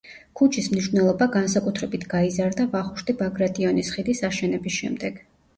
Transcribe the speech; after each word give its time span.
ქუჩის 0.39 0.69
მნიშვნელობა 0.71 1.27
განსაკუთრებით 1.35 2.07
გაიზარდა 2.15 2.67
ვახუშტი 2.73 3.17
ბაგრატიონის 3.23 3.95
ხიდის 3.99 4.27
აშენების 4.31 4.81
შემდეგ. 4.83 5.23